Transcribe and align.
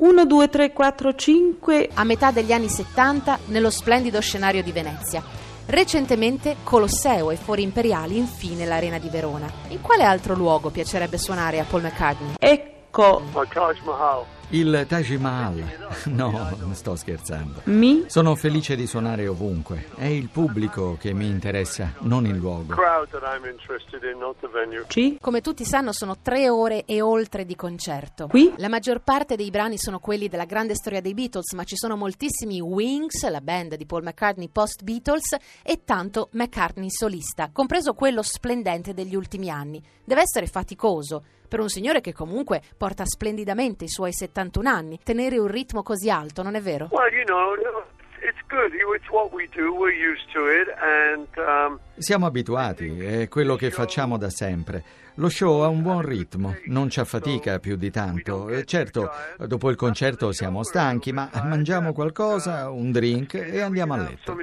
1, 0.00 0.24
2, 0.24 0.48
3, 0.48 0.72
4, 0.72 1.14
5. 1.14 1.90
a 1.92 2.04
metà 2.04 2.30
degli 2.30 2.52
anni 2.52 2.70
70 2.70 3.40
nello 3.48 3.68
splendido 3.68 4.18
scenario 4.22 4.62
di 4.62 4.72
Venezia. 4.72 5.22
Recentemente 5.66 6.56
Colosseo 6.64 7.30
e 7.30 7.36
Fori 7.36 7.62
Imperiali, 7.62 8.16
infine 8.16 8.64
l'Arena 8.64 8.98
di 8.98 9.10
Verona. 9.10 9.46
In 9.68 9.82
quale 9.82 10.04
altro 10.04 10.34
luogo 10.34 10.70
piacerebbe 10.70 11.18
suonare 11.18 11.60
a 11.60 11.64
Paul 11.68 11.82
McCartney? 11.82 12.36
Ecco, 12.38 13.22
Al 13.34 13.48
Taj 13.48 13.78
Mahal. 13.84 14.24
Il 14.52 14.84
Taj 14.88 15.10
Mahal. 15.16 15.78
No, 16.10 16.56
sto 16.72 16.96
scherzando. 16.96 17.62
mi. 17.64 18.04
Sono 18.06 18.34
felice 18.34 18.74
di 18.74 18.86
suonare 18.86 19.26
ovunque. 19.28 19.86
È 19.94 20.06
il 20.06 20.28
pubblico 20.28 20.96
che 20.98 21.12
mi 21.12 21.28
interessa, 21.28 21.94
non 22.00 22.26
il 22.26 22.36
luogo. 22.36 22.74
Crowd 22.74 23.08
that 23.10 23.22
I'm 23.22 23.48
interested 23.48 24.02
in, 24.02 24.18
not 24.18 24.36
the 24.40 24.48
venue. 24.48 24.84
Ci. 24.88 25.18
Come 25.20 25.40
tutti 25.40 25.64
sanno 25.64 25.92
sono 25.92 26.16
tre 26.20 26.48
ore 26.48 26.84
e 26.84 27.00
oltre 27.00 27.44
di 27.44 27.54
concerto. 27.54 28.26
Qui? 28.28 28.54
La 28.56 28.68
maggior 28.68 29.02
parte 29.02 29.36
dei 29.36 29.50
brani 29.50 29.78
sono 29.78 29.98
quelli 29.98 30.28
della 30.28 30.46
grande 30.46 30.74
storia 30.74 31.00
dei 31.00 31.14
Beatles, 31.14 31.52
ma 31.52 31.64
ci 31.64 31.76
sono 31.76 31.96
moltissimi 31.96 32.60
Wings, 32.60 33.28
la 33.28 33.40
band 33.40 33.76
di 33.76 33.86
Paul 33.86 34.02
McCartney 34.02 34.48
post-Beatles, 34.48 35.36
e 35.62 35.84
tanto 35.84 36.28
McCartney 36.32 36.90
solista, 36.90 37.50
compreso 37.52 37.94
quello 37.94 38.22
splendente 38.22 38.94
degli 38.94 39.14
ultimi 39.14 39.50
anni. 39.50 39.82
Deve 40.04 40.22
essere 40.22 40.46
faticoso 40.46 41.22
per 41.50 41.58
un 41.58 41.68
signore 41.68 42.00
che 42.00 42.12
comunque 42.12 42.62
porta 42.76 43.04
splendidamente 43.04 43.84
i 43.84 43.88
suoi 43.88 44.12
71 44.12 44.68
anni. 44.68 45.00
Tenere 45.02 45.36
un 45.36 45.48
ritmo 45.48 45.82
così 45.82 46.08
alto, 46.08 46.44
non 46.44 46.54
è 46.54 46.60
vero? 46.60 46.86
Well, 46.92 47.12
you 47.12 47.24
know, 47.24 47.54
it's 48.22 48.38
good. 48.48 48.72
It's 48.72 49.10
what 49.10 49.32
we 49.32 49.48
do. 49.52 49.74
We're 49.74 49.92
used 49.92 50.30
to 50.32 50.48
it, 50.48 50.68
and 50.80 51.26
um, 51.36 51.80
Siamo 51.98 52.26
abituati, 52.26 52.98
è 53.00 53.28
quello 53.28 53.56
che 53.56 53.70
facciamo 53.70 54.16
da 54.16 54.30
sempre. 54.30 54.84
Lo 55.14 55.28
show 55.28 55.62
ha 55.62 55.68
un 55.68 55.82
buon 55.82 56.02
ritmo, 56.02 56.56
non 56.66 56.88
ci 56.88 57.00
affatica 57.00 57.58
più 57.58 57.74
di 57.76 57.90
tanto. 57.90 58.48
Eh, 58.48 58.64
Certo, 58.64 59.10
dopo 59.36 59.68
il 59.68 59.76
concerto 59.76 60.30
siamo 60.30 60.62
stanchi, 60.62 61.12
ma 61.12 61.28
mangiamo 61.44 61.92
qualcosa, 61.92 62.70
un 62.70 62.92
drink 62.92 63.34
e 63.34 63.60
andiamo 63.60 63.94
a 63.94 63.96
letto. 63.98 64.36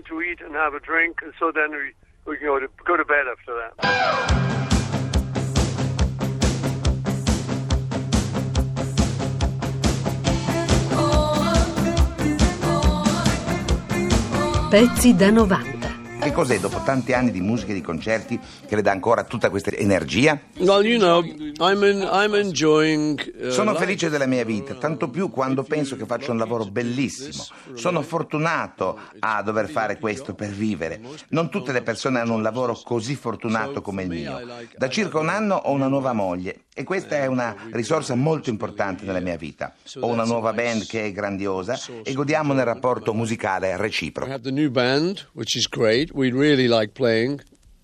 Pezzi 14.70 15.16
da 15.16 15.30
90. 15.30 15.96
Che 16.20 16.32
cos'è 16.32 16.60
dopo 16.60 16.82
tanti 16.84 17.14
anni 17.14 17.32
di 17.32 17.40
musica 17.42 17.72
e 17.72 17.76
di 17.76 17.82
concerti 17.82 18.40
che 18.68 18.76
le 18.76 18.82
dà 18.82 18.92
ancora 18.92 19.24
tutta 19.24 19.50
questa 19.50 19.72
energia? 19.72 20.38
Well, 20.58 20.84
you 20.84 20.98
know, 20.98 21.22
I'm 21.24 21.84
in, 21.84 22.02
I'm 22.12 22.34
enjoying. 22.34 23.34
uh, 23.40 23.50
Sono 23.52 23.76
felice 23.76 24.10
della 24.10 24.26
mia 24.26 24.44
vita, 24.44 24.74
tanto 24.74 25.10
più 25.10 25.30
quando 25.30 25.64
penso 25.64 25.96
che 25.96 26.06
faccio 26.06 26.32
un 26.32 26.38
lavoro 26.40 26.66
bellissimo. 26.66 27.44
Sono 27.76 28.02
fortunato 28.02 29.00
a 29.20 29.42
dover 29.44 29.70
fare 29.70 30.00
questo 30.00 30.34
per 30.34 30.50
vivere. 30.50 31.00
Non 31.30 31.50
tutte 31.50 31.72
le 31.72 31.84
persone 31.84 32.20
hanno 32.20 32.34
un 32.34 32.42
lavoro 32.42 32.78
così 32.84 33.16
fortunato 33.16 33.82
come 33.82 34.04
il 34.04 34.10
mio. 34.10 34.40
Da 34.76 34.90
circa 34.90 35.20
un 35.20 35.30
anno 35.30 35.56
ho 35.56 35.72
una 35.72 35.88
nuova 35.88 36.14
moglie 36.14 36.64
e 36.78 36.84
questa 36.84 37.16
è 37.18 37.26
una 37.26 37.56
risorsa 37.72 38.14
molto 38.14 38.52
importante 38.52 39.04
nella 39.04 39.20
mia 39.20 39.36
vita. 39.36 39.74
Ho 40.00 40.06
una 40.06 40.26
nuova 40.26 40.54
band 40.54 40.86
che 40.86 41.06
è 41.06 41.12
grandiosa 41.12 41.76
e 42.04 42.14
godiamo 42.14 42.54
nel 42.54 42.66
rapporto 42.66 43.16
musicale 43.16 43.76
reciproco. 43.78 44.30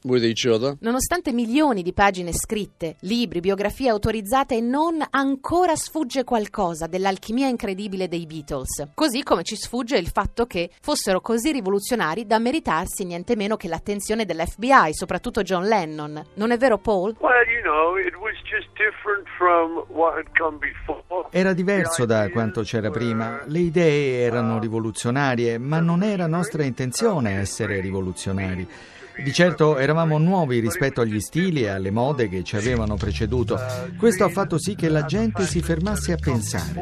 Nonostante 0.06 1.32
milioni 1.32 1.82
di 1.82 1.94
pagine 1.94 2.34
scritte, 2.34 2.96
libri, 3.02 3.40
biografie 3.40 3.90
autorizzate, 3.90 4.60
non 4.60 5.02
ancora 5.10 5.78
sfugge 5.78 6.26
qualcosa 6.26 6.88
dell'alchimia 6.88 7.48
incredibile 7.48 8.10
dei 8.10 8.26
Beatles. 8.26 8.90
Così 8.94 9.24
come 9.24 9.44
ci 9.44 9.56
sfugge 9.56 9.98
il 9.98 10.10
fatto 10.10 10.46
che 10.46 10.70
fossero 10.82 11.22
così 11.22 11.54
rivoluzionari 11.54 12.26
da 12.26 12.38
meritarsi 12.38 13.06
niente 13.06 13.38
meno 13.38 13.56
che 13.56 13.70
l'attenzione 13.70 14.26
dell'FBI, 14.26 14.94
soprattutto 14.94 15.42
John 15.42 15.68
Lennon. 15.68 16.22
Non 16.34 16.52
è 16.52 16.58
vero, 16.58 16.78
Paul? 16.78 17.16
Well, 17.20 17.48
you 17.48 17.62
know, 17.62 17.96
it 17.96 18.16
was 18.18 18.36
just 18.44 18.68
different 18.76 19.26
from 19.38 19.86
what 19.88 20.18
had 20.18 20.28
come 20.38 20.58
before. 20.58 21.28
Era 21.30 21.54
diverso 21.54 22.06
da 22.06 22.30
quanto 22.30 22.62
c'era 22.64 22.90
prima. 22.90 23.42
Le 23.46 23.60
idee 23.60 24.22
erano 24.26 24.60
rivoluzionarie, 24.60 25.58
ma 25.58 25.80
non 25.80 26.04
era 26.04 26.28
nostra 26.28 26.64
intenzione 26.64 27.40
essere 27.40 27.80
rivoluzionari. 27.80 28.68
Di 29.16 29.32
certo 29.32 29.78
eravamo 29.78 30.18
nuovi 30.18 30.60
rispetto 30.60 31.02
agli 31.02 31.20
stili 31.20 31.64
e 31.64 31.70
alle 31.70 31.92
mode 31.92 32.30
che 32.30 32.44
ci 32.44 32.56
avevano 32.56 32.96
preceduto. 32.96 33.60
Questo 33.98 34.24
ha 34.24 34.30
fatto 34.30 34.58
sì 34.58 34.76
che 34.76 34.90
la 34.90 35.06
gente 35.06 35.46
si 35.46 35.62
fermasse 35.62 36.14
a 36.14 36.18
pensare. 36.18 36.74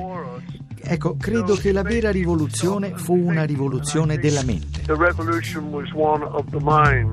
Ecco, 0.84 1.16
credo 1.18 1.56
che 1.56 1.72
la 1.72 1.84
vera 1.84 2.12
rivoluzione 2.12 2.96
fu 2.96 3.16
una 3.16 3.44
rivoluzione 3.44 4.18
della 4.18 4.44
mente. 4.44 4.81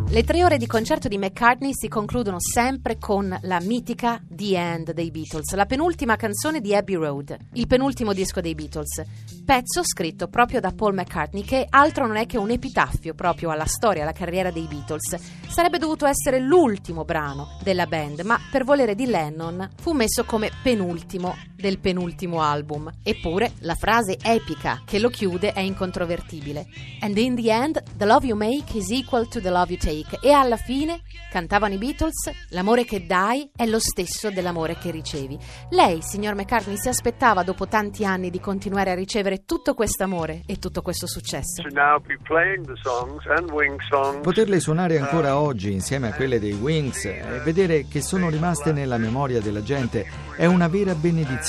Le 0.08 0.24
tre 0.24 0.44
ore 0.44 0.56
di 0.56 0.66
concerto 0.66 1.08
di 1.08 1.18
McCartney 1.18 1.70
si 1.74 1.88
concludono 1.88 2.36
sempre 2.40 2.98
con 2.98 3.36
la 3.42 3.60
mitica 3.60 4.20
The 4.26 4.56
End 4.56 4.92
dei 4.92 5.10
Beatles, 5.10 5.54
la 5.54 5.66
penultima 5.66 6.16
canzone 6.16 6.60
di 6.60 6.74
Abbey 6.74 6.96
Road, 6.96 7.36
il 7.54 7.66
penultimo 7.66 8.12
disco 8.12 8.40
dei 8.40 8.54
Beatles, 8.54 9.02
pezzo 9.44 9.82
scritto 9.84 10.28
proprio 10.28 10.60
da 10.60 10.72
Paul 10.72 10.94
McCartney 10.94 11.42
che 11.42 11.66
altro 11.68 12.06
non 12.06 12.16
è 12.16 12.26
che 12.26 12.38
un 12.38 12.50
epitaffio 12.50 13.14
proprio 13.14 13.50
alla 13.50 13.66
storia, 13.66 14.02
alla 14.02 14.12
carriera 14.12 14.50
dei 14.50 14.66
Beatles. 14.68 15.16
Sarebbe 15.48 15.78
dovuto 15.78 16.06
essere 16.06 16.38
l'ultimo 16.38 17.04
brano 17.04 17.58
della 17.62 17.86
band, 17.86 18.20
ma 18.20 18.38
per 18.50 18.64
volere 18.64 18.94
di 18.94 19.06
Lennon 19.06 19.68
fu 19.80 19.92
messo 19.92 20.24
come 20.24 20.50
penultimo 20.62 21.36
del 21.58 21.78
penultimo 21.80 22.40
album. 22.40 22.90
Eppure 23.02 23.52
la 23.60 23.74
frase 23.74 24.16
epica 24.22 24.82
che 24.84 24.98
lo 24.98 25.08
chiude 25.08 25.52
è 25.52 25.60
incontrovertibile. 25.60 26.66
And 27.00 27.16
in 27.18 27.34
the 27.34 27.50
end, 27.50 27.82
the 27.96 28.04
love 28.04 28.24
you 28.24 28.36
make 28.36 28.76
is 28.76 28.90
equal 28.90 29.26
to 29.28 29.40
the 29.40 29.50
love 29.50 29.72
you 29.72 29.78
take. 29.78 30.18
E 30.20 30.30
alla 30.30 30.56
fine, 30.56 31.02
cantavano 31.30 31.74
i 31.74 31.78
Beatles, 31.78 32.30
l'amore 32.50 32.84
che 32.84 33.04
dai 33.04 33.50
è 33.56 33.66
lo 33.66 33.80
stesso 33.80 34.30
dell'amore 34.30 34.78
che 34.78 34.90
ricevi. 34.90 35.36
Lei, 35.70 35.98
signor 36.00 36.34
McCartney, 36.34 36.76
si 36.76 36.88
aspettava 36.88 37.42
dopo 37.42 37.66
tanti 37.66 38.04
anni 38.04 38.30
di 38.30 38.38
continuare 38.38 38.92
a 38.92 38.94
ricevere 38.94 39.44
tutto 39.44 39.74
questo 39.74 40.04
amore 40.04 40.42
e 40.46 40.58
tutto 40.58 40.82
questo 40.82 41.06
successo. 41.08 41.62
Poterle 44.20 44.60
suonare 44.60 44.98
ancora 44.98 45.38
oggi 45.38 45.72
insieme 45.72 46.08
a 46.08 46.14
quelle 46.14 46.38
dei 46.38 46.52
Wings 46.52 47.04
e 47.04 47.40
vedere 47.44 47.86
che 47.88 48.00
sono 48.00 48.28
rimaste 48.30 48.72
nella 48.72 48.96
memoria 48.96 49.40
della 49.40 49.62
gente 49.62 50.06
è 50.36 50.46
una 50.46 50.68
vera 50.68 50.94
benedizione. 50.94 51.47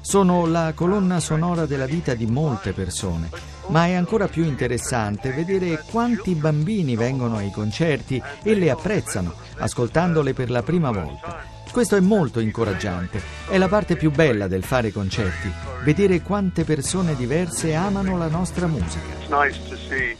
Sono 0.00 0.44
la 0.44 0.72
colonna 0.74 1.18
sonora 1.18 1.64
della 1.64 1.86
vita 1.86 2.12
di 2.12 2.26
molte 2.26 2.72
persone, 2.72 3.30
ma 3.68 3.86
è 3.86 3.94
ancora 3.94 4.28
più 4.28 4.44
interessante 4.44 5.30
vedere 5.32 5.82
quanti 5.90 6.34
bambini 6.34 6.94
vengono 6.94 7.36
ai 7.36 7.50
concerti 7.50 8.22
e 8.42 8.54
le 8.54 8.70
apprezzano, 8.70 9.32
ascoltandole 9.56 10.34
per 10.34 10.50
la 10.50 10.62
prima 10.62 10.90
volta. 10.90 11.42
Questo 11.72 11.96
è 11.96 12.00
molto 12.00 12.40
incoraggiante, 12.40 13.20
è 13.48 13.56
la 13.56 13.68
parte 13.68 13.96
più 13.96 14.10
bella 14.10 14.46
del 14.46 14.62
fare 14.62 14.92
concerti, 14.92 15.50
vedere 15.84 16.20
quante 16.20 16.64
persone 16.64 17.16
diverse 17.16 17.74
amano 17.74 18.18
la 18.18 18.28
nostra 18.28 18.66
musica. 18.66 19.06
It's 19.20 19.30
nice 19.30 19.58
to 19.70 19.76
see 19.76 20.14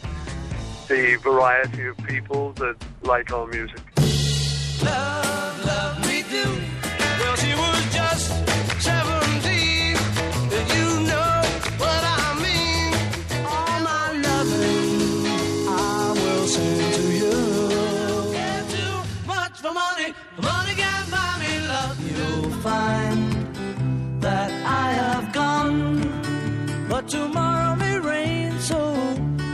the 0.87 1.17
variety 1.21 1.85
of 1.87 1.95
people 2.05 2.51
that 2.55 2.75
like 3.03 3.31
our 3.31 3.47
music. 3.47 3.83
Well, 7.17 7.35
she 7.37 7.53
was 7.55 7.93
just 7.93 8.44
Tomorrow 27.07 27.75
may 27.75 27.99
rain, 27.99 28.59
so 28.59 28.79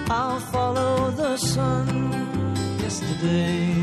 I'll 0.09 0.39
follow 0.39 1.11
the 1.11 1.35
sun. 1.37 1.87
Yesterday. 2.79 3.75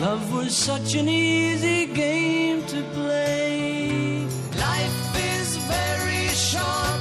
Love 0.00 0.32
was 0.32 0.56
such 0.56 0.94
an 0.94 1.08
easy 1.08 1.86
game 1.86 2.64
to 2.64 2.82
play. 2.94 4.26
Life 4.56 5.16
is 5.36 5.56
very 5.76 6.28
short, 6.28 7.00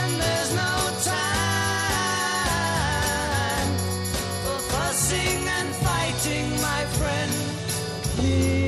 and 0.00 0.10
there's 0.22 0.52
no 0.64 0.74
time 1.12 1.28
for 4.44 4.58
fussing 4.72 5.48
and 5.58 5.68
fighting, 5.86 6.50
my 6.62 6.84
friend. 6.96 7.32
Michelle, 8.16 8.63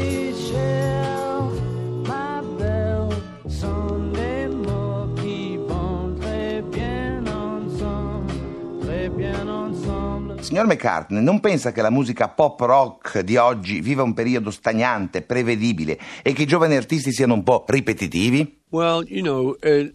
Signor 10.57 10.73
McCartney, 10.73 11.23
non 11.23 11.41
pensa 11.41 11.71
che 11.71 11.83
la 11.83 11.91
musica 11.91 12.31
pop 12.31 12.59
rock 12.61 13.19
di 13.19 13.37
oggi 13.37 13.83
viva 13.83 14.03
un 14.03 14.15
periodo 14.15 14.51
stagnante, 14.51 15.21
prevedibile 15.21 15.99
e 16.23 16.33
che 16.33 16.45
i 16.45 16.47
giovani 16.47 16.77
artisti 16.77 17.13
siano 17.13 17.35
un 17.35 17.43
po' 17.43 17.67
ripetitivi? 17.69 18.61
Well, 18.71 19.05
you 19.07 19.21
know, 19.21 19.55
uh, 19.63 19.93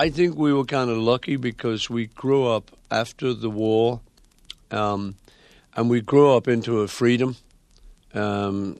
I 0.00 0.12
think 0.12 0.36
we 0.36 0.52
were 0.52 0.64
kind 0.64 0.90
of 0.90 0.98
lucky 0.98 1.36
because 1.36 1.92
we 1.92 2.08
grew 2.14 2.46
up 2.46 2.70
after 2.86 3.36
the 3.36 3.48
war, 3.48 3.98
um, 4.70 5.16
and 5.74 5.90
we 5.90 6.02
grew 6.02 6.36
up 6.36 6.46
into 6.46 6.82
a 6.82 6.86
freedom. 6.86 7.34
Um, 8.14 8.78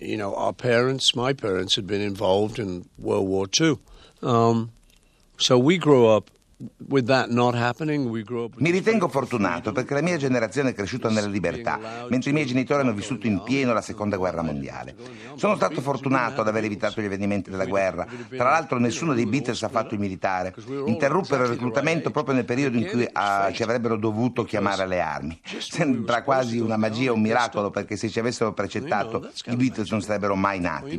you 0.00 0.16
know, 0.16 0.34
our 0.34 0.52
parents, 0.52 1.14
my 1.14 1.32
parents, 1.32 1.76
had 1.76 1.86
been 1.86 2.02
involved 2.02 2.58
in 2.58 2.86
World 2.98 3.28
War 3.28 3.46
II, 3.60 3.78
um, 4.20 4.72
so 5.38 5.60
we 5.60 5.78
grew 5.78 6.08
up 6.08 6.28
Mi 8.56 8.70
ritengo 8.70 9.08
fortunato 9.08 9.72
perché 9.72 9.92
la 9.92 10.00
mia 10.00 10.16
generazione 10.16 10.70
è 10.70 10.74
cresciuta 10.74 11.10
nella 11.10 11.26
libertà, 11.26 12.06
mentre 12.08 12.30
i 12.30 12.32
miei 12.32 12.46
genitori 12.46 12.80
hanno 12.80 12.94
vissuto 12.94 13.26
in 13.26 13.42
pieno 13.42 13.74
la 13.74 13.82
seconda 13.82 14.16
guerra 14.16 14.40
mondiale. 14.40 14.94
Sono 15.34 15.54
stato 15.56 15.82
fortunato 15.82 16.40
ad 16.40 16.48
aver 16.48 16.64
evitato 16.64 17.02
gli 17.02 17.04
avvenimenti 17.04 17.50
della 17.50 17.66
guerra. 17.66 18.06
Tra 18.30 18.50
l'altro 18.50 18.78
nessuno 18.78 19.12
dei 19.12 19.26
Beatles 19.26 19.62
ha 19.64 19.68
fatto 19.68 19.92
il 19.92 20.00
militare. 20.00 20.54
Interruppero 20.86 21.42
il 21.42 21.50
reclutamento 21.50 22.10
proprio 22.10 22.34
nel 22.34 22.46
periodo 22.46 22.78
in 22.78 22.86
cui 22.86 23.06
ah, 23.12 23.52
ci 23.52 23.62
avrebbero 23.62 23.98
dovuto 23.98 24.44
chiamare 24.44 24.82
alle 24.82 25.00
armi. 25.00 25.38
Sembra 25.58 26.22
quasi 26.22 26.58
una 26.58 26.78
magia, 26.78 27.12
un 27.12 27.20
miracolo, 27.20 27.70
perché 27.70 27.96
se 27.96 28.08
ci 28.08 28.18
avessero 28.18 28.54
precettato 28.54 29.28
i 29.46 29.56
Beatles 29.56 29.90
non 29.90 30.00
sarebbero 30.00 30.34
mai 30.34 30.60
nati. 30.60 30.98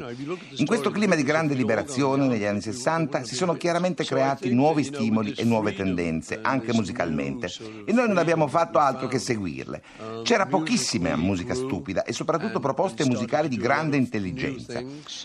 In 0.58 0.66
questo 0.68 0.92
clima 0.92 1.16
di 1.16 1.24
grande 1.24 1.56
liberazione 1.56 2.28
negli 2.28 2.46
anni 2.46 2.62
60 2.62 3.24
si 3.24 3.34
sono 3.34 3.54
chiaramente 3.54 4.04
creati 4.04 4.54
nuovi 4.54 4.84
stimoli 4.84 5.32
e 5.32 5.46
nuove 5.48 5.74
tendenze, 5.74 6.40
anche 6.42 6.74
musicalmente, 6.74 7.50
e 7.86 7.92
noi 7.92 8.08
non 8.08 8.18
abbiamo 8.18 8.48
fatto 8.48 8.78
altro 8.78 9.08
che 9.08 9.20
seguirle. 9.20 9.82
C'era 10.24 10.46
pochissima 10.46 11.16
musica 11.16 11.56
stupida 11.56 12.04
e 12.04 12.14
soprattutto 12.14 12.60
proposte 12.60 13.06
musicali 13.06 13.48
di 13.48 13.58
grande 13.58 13.98
intelligenza. 13.98 14.84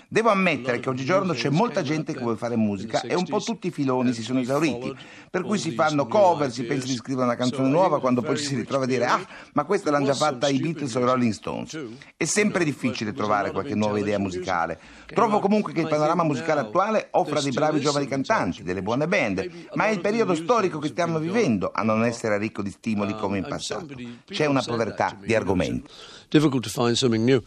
Devo 0.08 0.30
ammettere 0.30 0.80
che 0.80 0.88
oggigiorno 0.88 1.32
c'è 1.32 1.50
molta 1.50 1.82
gente 1.82 2.12
che 2.12 2.20
vuole 2.20 2.36
fare 2.36 2.56
musica 2.56 3.00
e 3.02 3.14
un 3.14 3.26
po' 3.26 3.40
tutti 3.40 3.66
i 3.66 3.70
filoni 3.70 4.12
si 4.12 4.22
sono 4.22 4.40
esauriti, 4.40 4.94
per 5.30 5.42
cui 5.42 5.58
si 5.58 5.72
fanno 5.72 6.06
cover, 6.06 6.50
si 6.50 6.64
pensa 6.64 6.86
di 6.86 6.94
scrivere 6.94 7.26
una 7.26 7.36
canzone 7.36 7.68
nuova 7.68 8.00
quando 8.00 8.22
poi 8.22 8.36
ci 8.36 8.44
si 8.44 8.56
ritrova 8.56 8.84
a 8.84 8.86
dire 8.86 9.06
ah, 9.06 9.20
ma 9.54 9.64
questa 9.64 9.90
l'hanno 9.90 10.06
già 10.06 10.14
fatta 10.14 10.48
i 10.48 10.58
Beatles 10.58 10.94
o 10.94 11.00
i 11.00 11.04
Rolling 11.04 11.32
Stones. 11.32 11.78
È 12.16 12.24
sempre 12.24 12.64
difficile 12.64 13.12
trovare 13.12 13.50
qualche 13.50 13.74
nuova 13.74 13.98
idea 13.98 14.18
musicale. 14.18 14.78
Trovo 15.06 15.40
comunque 15.40 15.72
che 15.72 15.80
il 15.80 15.88
panorama 15.88 16.22
musicale 16.22 16.60
attuale 16.60 17.08
offra 17.12 17.40
dei 17.40 17.52
bravi 17.52 17.80
giovani 17.80 18.06
cantanti, 18.06 18.62
delle 18.62 18.82
buone 18.82 19.06
band, 19.06 19.48
ma 19.74 19.86
è 19.86 19.90
il 19.90 20.00
periodo 20.12 20.34
storico 20.34 20.78
che 20.78 20.88
stiamo 20.88 21.18
vivendo 21.18 21.70
a 21.72 21.82
non 21.82 22.04
essere 22.04 22.38
ricco 22.38 22.62
di 22.62 22.70
stimoli 22.70 23.14
come 23.14 23.38
in 23.38 23.46
passato. 23.48 23.94
C'è 24.26 24.46
una 24.46 24.62
povertà 24.62 25.16
di 25.20 25.34
argomenti. 25.34 25.90
difficult 26.32 26.64
to 26.64 26.70
find 26.70 26.96
something 26.96 27.24
new. 27.24 27.42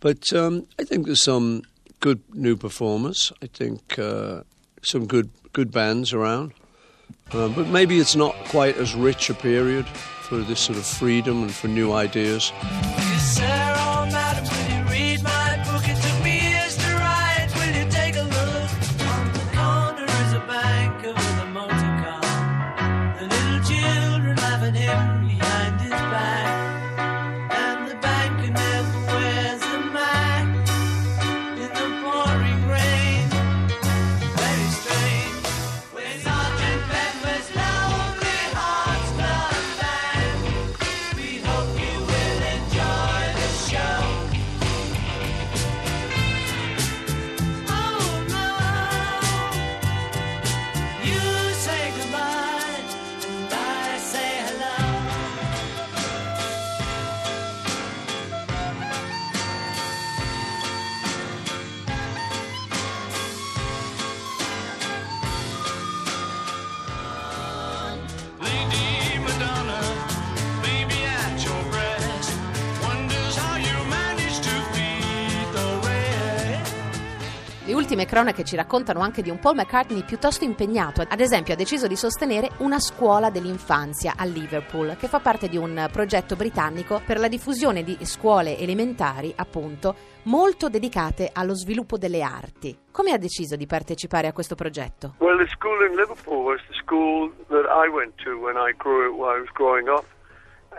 But 0.00 0.32
um, 0.32 0.66
I 0.78 0.84
think 0.84 1.06
there's 1.06 1.22
some 1.22 1.62
good 2.00 2.20
new 2.34 2.56
performers. 2.56 3.32
I 3.42 3.48
think 3.48 3.98
uh, 3.98 4.42
some 4.82 5.06
good 5.06 5.30
good 5.52 5.72
bands 5.72 6.12
around. 6.12 6.52
Um, 7.32 7.54
but 7.54 7.66
maybe 7.68 7.98
it's 7.98 8.14
not 8.14 8.34
quite 8.50 8.76
as 8.76 8.94
rich 8.94 9.30
a 9.30 9.34
period 9.34 9.86
for 10.28 10.38
this 10.38 10.60
sort 10.60 10.78
of 10.78 10.84
freedom 10.84 11.42
and 11.42 11.52
for 11.52 11.68
new 11.68 11.92
ideas. 11.92 12.52
Ultime 77.76 78.06
cronache 78.06 78.42
ci 78.42 78.56
raccontano 78.56 79.00
anche 79.00 79.20
di 79.20 79.28
un 79.28 79.38
Paul 79.38 79.56
McCartney 79.56 80.02
piuttosto 80.02 80.44
impegnato. 80.44 81.04
Ad 81.06 81.20
esempio, 81.20 81.52
ha 81.52 81.56
deciso 81.56 81.86
di 81.86 81.94
sostenere 81.94 82.50
una 82.58 82.80
scuola 82.80 83.28
dell'infanzia 83.28 84.14
a 84.16 84.24
Liverpool, 84.24 84.96
che 84.98 85.08
fa 85.08 85.20
parte 85.20 85.48
di 85.48 85.58
un 85.58 85.86
progetto 85.92 86.36
britannico 86.36 87.02
per 87.04 87.18
la 87.18 87.28
diffusione 87.28 87.84
di 87.84 87.98
scuole 88.02 88.58
elementari, 88.58 89.30
appunto, 89.36 89.94
molto 90.22 90.70
dedicate 90.70 91.30
allo 91.32 91.54
sviluppo 91.54 91.98
delle 91.98 92.22
arti. 92.22 92.76
Come 92.90 93.12
ha 93.12 93.18
deciso 93.18 93.56
di 93.56 93.66
partecipare 93.66 94.26
a 94.26 94.32
questo 94.32 94.54
progetto? 94.54 95.14
Well, 95.18 95.36
the 95.36 95.48
school 95.48 95.86
in 95.86 95.96
Liverpool 95.96 96.44
was 96.44 96.60
the 96.68 96.74
school 96.82 97.30
that 97.48 97.66
I 97.66 97.88
went 97.88 98.14
to 98.24 98.38
when 98.38 98.56
I 98.56 98.74
grew 98.74 99.14
when 99.14 99.36
I 99.36 99.40
was 99.40 99.50
growing 99.52 99.88
up. 99.88 100.04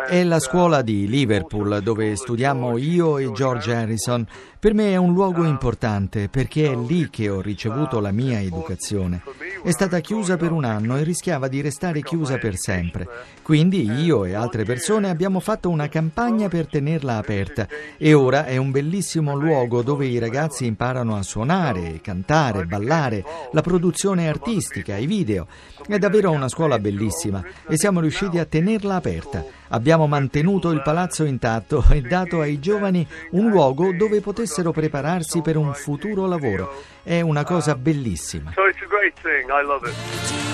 È 0.05 0.23
la 0.23 0.39
scuola 0.39 0.83
di 0.83 1.07
Liverpool 1.07 1.81
dove 1.81 2.15
studiamo 2.15 2.77
io 2.77 3.17
e 3.17 3.31
George 3.31 3.73
Harrison. 3.73 4.23
Per 4.68 4.75
me 4.75 4.92
è 4.92 4.98
un 4.98 5.14
luogo 5.14 5.46
importante 5.46 6.28
perché 6.28 6.69
è 6.69 6.75
lì 6.75 7.10
che 7.10 7.30
ho 7.30 7.40
ricevuto 7.40 8.02
la 8.02 8.12
mia 8.12 8.42
educazione. 8.42 9.22
È 9.64 9.72
stata 9.72 10.02
chiusa 10.02 10.36
per 10.36 10.52
un 10.52 10.66
anno 10.66 10.98
e 10.98 11.04
rischiava 11.04 11.48
di 11.48 11.62
restare 11.62 12.02
chiusa 12.02 12.38
per 12.38 12.58
sempre. 12.58 13.08
Quindi 13.42 13.90
io 13.90 14.25
e 14.25 14.34
altre 14.34 14.66
persone 14.66 15.10
abbiamo 15.10 15.40
fatto 15.40 15.69
una 15.69 15.88
campagna 15.88 16.50
per 16.50 16.68
tenerla 16.68 17.16
aperta 17.16 17.66
e 17.98 18.14
ora 18.14 18.46
è 18.46 18.58
un 18.58 18.72
bellissimo 18.72 19.36
luogo 19.36 19.81
dove 19.84 20.06
i 20.06 20.19
ragazzi 20.19 20.66
imparano 20.66 21.16
a 21.16 21.24
suonare, 21.24 22.02
cantare, 22.02 22.66
ballare, 22.66 23.24
la 23.54 23.62
produzione 23.62 24.28
artistica, 24.28 24.98
i 24.98 25.06
video. 25.06 25.48
È 25.88 25.98
davvero 25.98 26.31
una 26.31 26.50
scuola 26.50 26.78
bellissima 26.78 27.42
e 27.69 27.78
siamo 27.78 28.02
riusciti 28.02 28.38
a 28.38 28.44
tenerla 28.44 28.95
aperta. 28.95 29.45
Abbiamo 29.69 30.07
mantenuto 30.07 30.71
il 30.71 30.81
palazzo 30.81 31.26
intatto 31.26 31.83
e 31.90 32.02
dato 32.02 32.40
ai 32.40 32.59
giovani 32.59 33.06
un 33.31 33.50
luogo 33.50 33.92
dove 33.92 34.21
potessero 34.21 34.56
prepararsi 34.71 35.42
per 35.42 35.57
un 35.57 35.73
futuro 35.73 36.26
lavoro. 36.26 36.83
È 37.04 37.21
una 37.21 37.44
cosa 37.44 37.76
bellissima. 37.76 38.52
So 38.54 38.68
it's 38.68 38.81
a 38.81 38.87
great 38.87 39.14
thing. 39.21 39.49
I 39.49 39.66
love 39.66 39.87
it. 39.87 40.46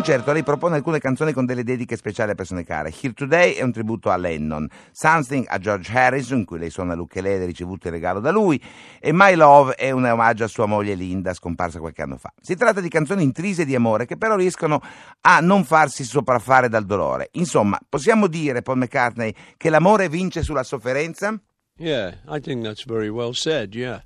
Concerto 0.00 0.32
lei 0.32 0.42
propone 0.42 0.76
alcune 0.76 0.98
canzoni 0.98 1.34
con 1.34 1.44
delle 1.44 1.62
dediche 1.62 1.94
speciali 1.94 2.30
a 2.30 2.34
persone 2.34 2.64
care. 2.64 2.90
Here 3.02 3.12
Today 3.12 3.52
è 3.52 3.62
un 3.62 3.70
tributo 3.70 4.08
a 4.08 4.16
Lennon, 4.16 4.66
Something 4.92 5.44
a 5.46 5.58
George 5.58 5.92
Harrison, 5.92 6.38
in 6.38 6.46
cui 6.46 6.58
lei 6.58 6.70
suona 6.70 6.94
l'ukelele 6.94 7.44
ricevuto 7.44 7.88
in 7.88 7.92
regalo 7.92 8.18
da 8.18 8.30
lui, 8.30 8.58
e 8.98 9.12
My 9.12 9.34
Love 9.34 9.74
è 9.74 9.90
un 9.90 10.06
omaggio 10.06 10.44
a 10.44 10.46
sua 10.46 10.64
moglie 10.64 10.94
Linda, 10.94 11.34
scomparsa 11.34 11.80
qualche 11.80 12.00
anno 12.00 12.16
fa. 12.16 12.32
Si 12.40 12.56
tratta 12.56 12.80
di 12.80 12.88
canzoni 12.88 13.22
intrise 13.22 13.66
di 13.66 13.74
amore 13.74 14.06
che 14.06 14.16
però 14.16 14.36
riescono 14.36 14.80
a 15.20 15.40
non 15.40 15.64
farsi 15.64 16.02
sopraffare 16.04 16.70
dal 16.70 16.86
dolore. 16.86 17.28
Insomma, 17.32 17.78
possiamo 17.86 18.26
dire, 18.26 18.62
Paul 18.62 18.78
McCartney, 18.78 19.34
che 19.58 19.68
l'amore 19.68 20.08
vince 20.08 20.42
sulla 20.42 20.62
sofferenza? 20.62 21.38
Yeah, 21.76 22.14
I 22.26 22.40
think 22.40 22.62
that's 22.62 22.86
very 22.86 23.10
well 23.10 23.34
said. 23.34 23.74
Yeah, 23.74 24.02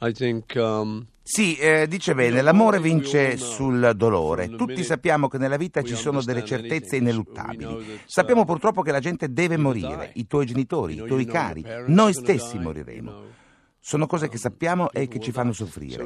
I 0.00 0.10
think. 0.10 0.56
Um, 0.56 1.06
Sì, 1.26 1.56
eh, 1.56 1.88
dice 1.88 2.14
bene, 2.14 2.42
l'amore 2.42 2.78
vince 2.80 3.38
sul 3.38 3.94
dolore. 3.96 4.50
Tutti 4.50 4.84
sappiamo 4.84 5.26
che 5.26 5.38
nella 5.38 5.56
vita 5.56 5.80
ci 5.80 5.94
sono 5.94 6.20
delle 6.20 6.44
certezze 6.44 6.96
ineluttabili. 6.96 7.98
Sappiamo 8.04 8.44
purtroppo 8.44 8.82
che 8.82 8.92
la 8.92 9.00
gente 9.00 9.32
deve 9.32 9.56
morire, 9.56 10.10
i 10.16 10.26
tuoi 10.26 10.44
genitori, 10.44 10.96
i 10.96 11.04
tuoi 11.06 11.24
cari, 11.24 11.64
noi 11.86 12.12
stessi 12.12 12.58
moriremo. 12.58 13.22
Sono 13.80 14.06
cose 14.06 14.28
che 14.28 14.36
sappiamo 14.36 14.90
e 14.92 15.08
che 15.08 15.18
ci 15.18 15.32
fanno 15.32 15.52
soffrire. 15.52 16.04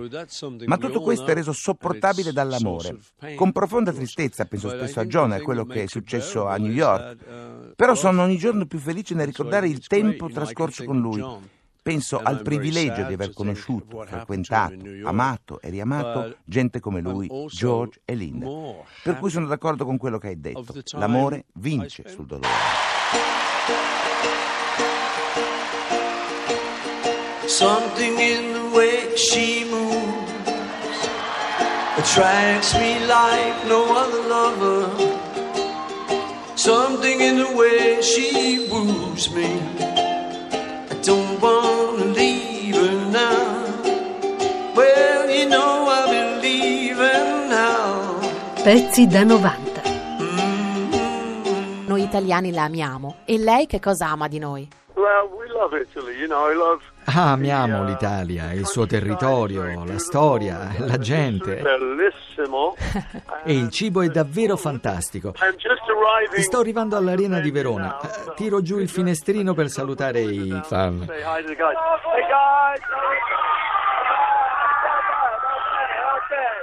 Ma 0.67 0.77
tutto 0.77 1.01
questo 1.01 1.27
è 1.27 1.35
reso 1.35 1.53
sopportabile 1.53 2.33
dall'amore. 2.33 2.99
Con 3.35 3.51
profonda 3.51 3.93
tristezza 3.93 4.45
penso 4.45 4.69
spesso 4.69 5.01
a 5.01 5.05
John 5.05 5.33
e 5.33 5.37
a 5.37 5.43
quello 5.43 5.65
che 5.65 5.83
è 5.83 5.87
successo 5.89 6.47
a 6.47 6.57
New 6.59 6.71
York. 6.73 7.75
Però 7.75 7.95
sono 7.97 8.23
ogni 8.23 8.37
giorno 8.37 8.67
più 8.67 8.79
felice 8.79 9.15
nel 9.15 9.27
ricordare 9.27 9.67
il 9.67 9.85
tempo 9.85 10.29
trascorso 10.29 10.85
con 10.85 11.01
lui. 11.01 11.57
Penso 11.88 12.21
al 12.23 12.42
privilegio 12.42 13.04
di 13.04 13.14
aver 13.14 13.33
conosciuto, 13.33 14.04
frequentato, 14.07 14.75
amato 15.04 15.59
e 15.59 15.71
riamato 15.71 16.37
gente 16.45 16.80
come 16.80 17.00
lui, 17.00 17.26
George 17.49 18.02
e 18.04 18.14
Linda. 18.14 18.47
Per 19.02 19.16
cui 19.16 19.30
sono 19.30 19.47
d'accordo 19.47 19.87
con 19.87 19.97
quello 19.97 20.18
che 20.18 20.26
hai 20.26 20.38
detto. 20.38 20.66
L'amore 20.99 21.47
vince 21.54 22.04
sul 22.07 22.26
dolore. 22.26 22.47
Something 27.47 28.18
in 28.18 28.52
the 28.52 28.76
way 28.76 29.16
she 29.16 29.64
moves 29.64 31.09
attracts 31.97 32.75
me 32.75 32.99
like 33.07 33.66
no 33.66 33.97
other 33.97 34.28
lover. 34.28 34.90
Something 36.54 37.23
in 37.23 37.37
the 37.37 37.50
way 37.57 38.02
she 38.02 38.68
woos 38.71 39.30
me. 39.30 39.98
Don't 41.05 41.40
wanna 41.40 42.05
leave 42.14 42.75
her 42.76 43.11
now. 43.11 43.64
Well, 44.75 45.31
you 45.31 45.49
know 45.49 45.87
I've 45.88 46.11
been 46.11 46.40
leaving 46.40 47.49
now. 47.49 48.21
Pezzi 48.62 49.07
da 49.07 49.25
90. 49.25 49.67
Noi 51.87 52.02
italiani 52.02 52.52
la 52.52 52.64
amiamo. 52.64 53.17
E 53.25 53.38
lei 53.38 53.67
che 53.67 53.81
cosa 53.81 54.09
ama 54.09 54.28
di 54.28 54.38
noi? 54.38 54.69
Well, 54.95 55.28
we 55.38 55.47
love 55.49 55.75
Italy, 55.81 56.17
you 56.19 56.26
know, 56.26 56.50
I 56.50 56.55
love 56.55 56.83
Ah, 57.11 57.33
amiamo 57.33 57.85
l'Italia, 57.85 58.53
il 58.53 58.67
suo 58.67 58.85
territorio, 58.85 59.83
la 59.85 59.99
storia, 59.99 60.75
la 60.79 60.99
gente. 60.99 61.62
bellissimo. 61.62 62.75
E 63.45 63.55
il 63.55 63.71
cibo 63.71 64.03
è 64.03 64.09
davvero 64.09 64.57
fantastico. 64.57 65.33
Sto 66.37 66.59
arrivando 66.59 66.97
all'Arena 66.97 67.41
di 67.41 67.50
Verona. 67.50 67.99
Eh, 67.99 68.35
Tiro 68.35 68.61
giù 68.61 68.79
il 68.79 68.91
finestrino 68.91 69.55
per 69.55 69.71
salutare 69.71 70.21
i 70.21 70.61
fan. 70.65 71.07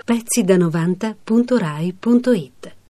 Pezzi 0.06 0.44
da 0.44 0.58
90.rai.it 0.58 2.75